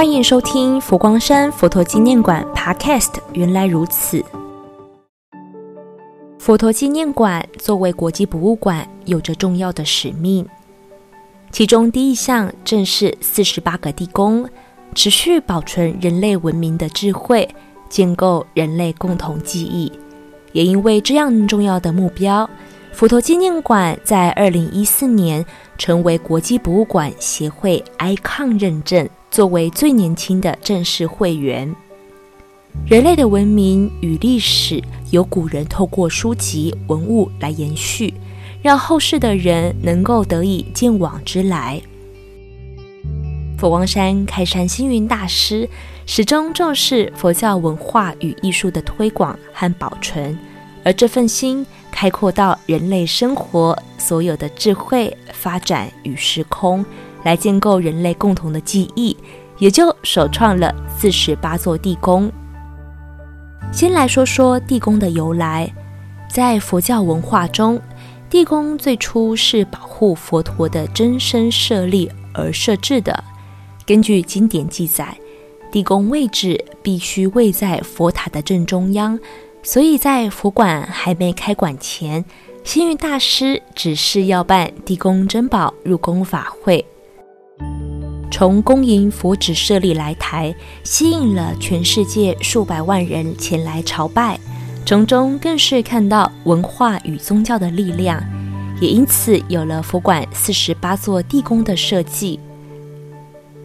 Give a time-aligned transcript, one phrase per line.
[0.00, 3.12] 欢迎收听佛光山佛陀纪念馆 Podcast。
[3.34, 4.24] 原来如此，
[6.38, 10.48] 佛陀纪念馆作为国际博物馆，有着重要的使命。
[11.50, 14.48] 其中第一项正是四十八个地宫，
[14.94, 17.46] 持续保存人类文明的智慧，
[17.90, 19.92] 建构人类共同记忆。
[20.52, 22.48] 也因为这样重要的目标，
[22.94, 25.44] 佛陀纪念馆在二零一四年
[25.76, 31.74] 成为国际博物馆协会 ICON 认证，作为最年轻的正式会员。
[32.86, 38.12] 人类的文明与历史，由古人透过书籍文物来延续，
[38.62, 41.80] 让后世的人能够得以见往之来。
[43.58, 45.68] 佛光山开山星云大师
[46.06, 50.38] 始终重视佛教文化与艺术的推广和保存，
[50.84, 56.84] 而这份心开阔到人类生活所有的智慧发展与时空，
[57.24, 59.16] 来建构人类共同的记忆，
[59.58, 62.30] 也就首创了四十八座地宫。
[63.72, 65.72] 先来说说地宫的由来，
[66.28, 67.80] 在佛教文化中，
[68.28, 73.22] 地宫最初是保护佛陀的真身舍利而设置的。
[73.86, 75.16] 根据经典记载，
[75.70, 79.18] 地宫位置必须位在佛塔的正中央，
[79.62, 82.24] 所以在佛馆还没开馆前，
[82.64, 86.84] 星云大师只是要办地宫珍宝入宫法会。
[88.30, 94.38] 从恭迎佛指舍利来台，吸引了全世界数百万人前来朝拜，
[94.86, 98.22] 从中更是看到文化与宗教的力量，
[98.80, 102.38] 也因此有了佛馆四十八座地宫的设计。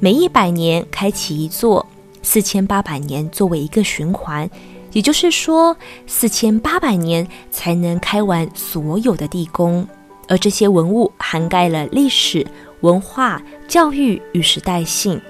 [0.00, 1.86] 每一百年开启一座，
[2.22, 4.50] 四千八百年作为一个循环，
[4.92, 5.74] 也就是说，
[6.06, 9.86] 四千八百年才能开完所有的地宫。
[10.28, 12.46] 而这些文物涵盖了历史、
[12.80, 15.20] 文化、教育与时代性。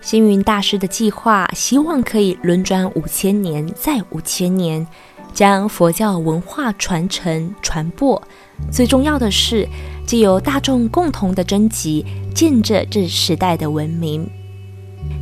[0.00, 4.86] 星云大师的计划，希望可以轮转五千年再五千年，
[5.32, 8.22] 将佛教文化传承传播。
[8.70, 9.66] 最重要的是，
[10.06, 14.28] 借由大众共同的征集，见证这时代的文明。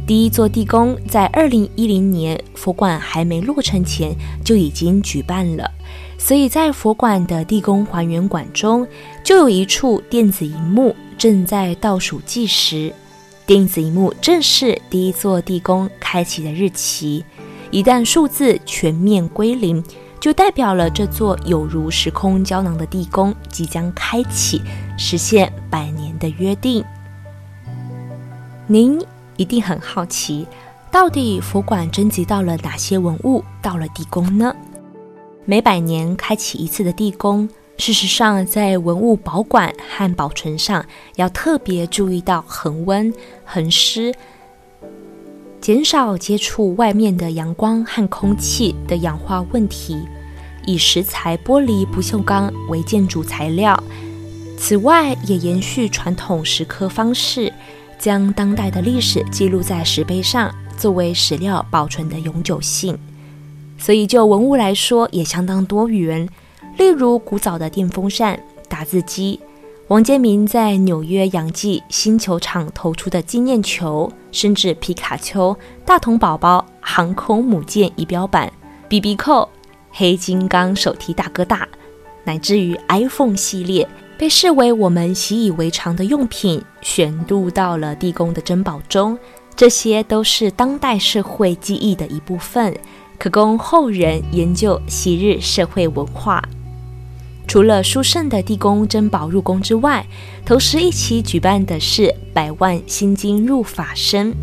[0.07, 5.71] 第一座地宫在二零一零年佛馆还没落成前就已经举办了，
[6.19, 8.87] 所以在佛馆的地宫还原馆中，
[9.23, 12.93] 就有一处电子荧幕正在倒数计时。
[13.45, 17.25] 电子荧幕正是第一座地宫开启的日期，
[17.71, 19.85] 一旦数字全面归零。
[20.19, 24.61] 就代表了这座有如时空胶囊的地宫即将开启，
[24.99, 26.83] 实现百年的约定。
[28.67, 28.99] 您
[29.37, 30.45] 一定很好奇，
[30.91, 34.56] 到底佛馆征集到了哪些文物到了地宫呢？
[35.49, 37.49] 每百年开启一次的地宫，
[37.79, 40.85] 事实上在文物保管和保存上
[41.15, 43.15] 要特别注意到恒温、
[43.45, 44.13] 恒湿。
[45.61, 49.97] 减少接触外面的阳光和空气的氧化问题，
[50.67, 53.81] 以石材、玻璃、不锈钢为建筑材料。
[54.59, 57.53] 此外，也延续传统石刻方式，
[58.01, 62.99] 将当代的历史记录在石碑上，作为史料保存的永久性。
[63.79, 66.29] 所以，就文物来说，也相当多元。
[66.77, 68.39] 例如，古早的电风扇、
[68.69, 69.41] 打字机。
[69.89, 78.53] 王建民在纽约洋基新球场投出的纪念球，甚至皮卡丘、大童宝宝、航空母舰仪表板、
[78.89, 79.49] BB 扣、
[79.93, 81.69] 黑金刚手提大哥大，
[82.25, 83.89] 乃至于 iPhone 系列，
[84.19, 89.17] 被视为我们习以为常的用品，选入到了地宫的珍宝中。
[89.55, 92.77] 这些都是当代社会记忆的一部分，
[93.19, 96.43] 可供后人研究昔日社会文化。
[97.49, 100.05] 除了殊胜的地宫珍宝入宫之外，
[100.45, 104.35] 同时一起举办的是百万心经入法身。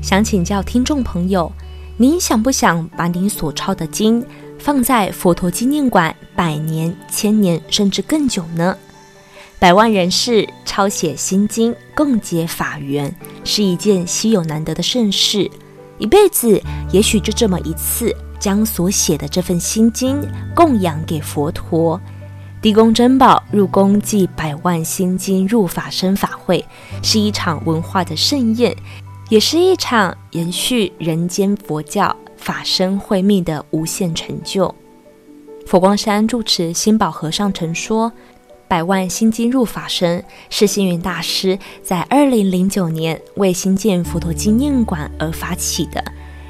[0.00, 1.50] 想请教听众朋友，
[1.96, 4.24] 您想不想把您所抄的经
[4.58, 8.76] 放在佛陀纪念馆百年、千年甚至更久呢？
[9.58, 15.50] 百万人士抄写心经，共结法缘，是一件稀有难得的盛事。
[16.02, 16.60] 一辈子
[16.90, 20.20] 也许就这么一次，将所写的这份心经
[20.52, 22.00] 供养给佛陀。
[22.60, 26.64] 地宫珍宝入宫即百万心经入法身法会，
[27.04, 28.76] 是一场文化的盛宴，
[29.28, 34.74] 也是一场延续人间佛教法身慧命的无限成就。
[35.68, 38.10] 佛光山住持心宝和尚曾说
[38.72, 46.02] ：“百万心经入法身是星云大师在二零零九年为新建佛陀纪念馆而发起的，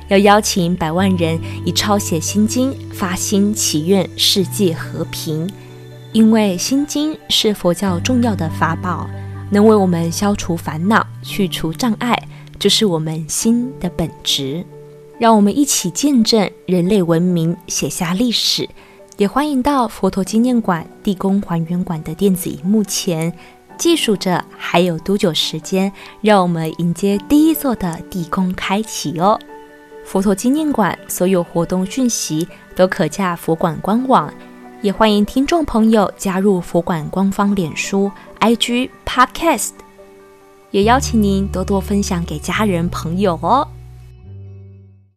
[0.06, 5.50] 要邀请百万人以抄写心经发心祈愿世界和平。”
[6.14, 9.10] 因为心经是佛教重要的法宝，
[9.50, 12.16] 能为我们消除烦恼、去除障碍，
[12.56, 14.64] 就是我们心的本质。
[15.18, 18.68] 让我们一起见证人类文明写下历史。
[19.18, 23.32] 也欢迎到佛陀纪念馆地宫还原馆的电子荧幕前，
[23.78, 25.92] 计数着还有多久时间，
[26.22, 29.38] 让我们迎接第一座的地宫开启哦。
[30.04, 34.32] 佛陀纪念馆所有活动讯息都可加佛馆官网，
[34.80, 38.10] 也欢迎听众朋友加入佛馆官方脸书、
[38.40, 39.72] IG、Podcast，
[40.70, 43.68] 也邀请您多多分享给家人朋友哦。